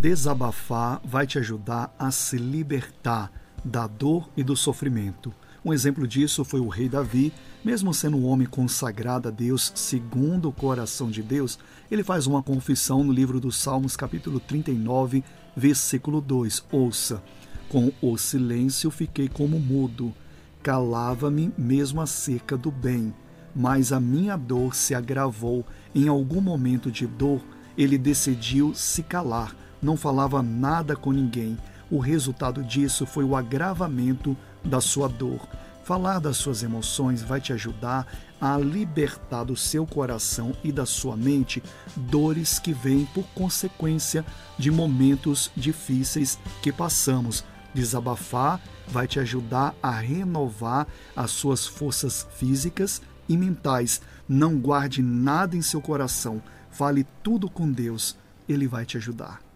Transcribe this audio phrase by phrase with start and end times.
[0.00, 3.32] Desabafar vai te ajudar a se libertar
[3.64, 5.34] da dor e do sofrimento.
[5.64, 7.32] Um exemplo disso foi o rei Davi,
[7.64, 11.58] mesmo sendo um homem consagrado a Deus, segundo o coração de Deus,
[11.90, 15.24] ele faz uma confissão no livro dos Salmos, capítulo 39,
[15.56, 16.64] versículo 2.
[16.70, 17.20] Ouça:
[17.68, 20.14] Com o silêncio fiquei como mudo,
[20.62, 23.12] calava-me mesmo acerca do bem,
[23.52, 25.66] mas a minha dor se agravou.
[25.92, 27.42] Em algum momento de dor,
[27.76, 31.56] ele decidiu se calar, não falava nada com ninguém.
[31.90, 35.40] O resultado disso foi o agravamento da sua dor.
[35.84, 38.06] Falar das suas emoções vai te ajudar
[38.38, 41.62] a libertar do seu coração e da sua mente
[41.96, 44.24] dores que vêm por consequência
[44.58, 47.42] de momentos difíceis que passamos.
[47.72, 54.02] Desabafar vai te ajudar a renovar as suas forças físicas e mentais.
[54.28, 56.42] Não guarde nada em seu coração.
[56.70, 58.14] Fale tudo com Deus.
[58.46, 59.47] Ele vai te ajudar.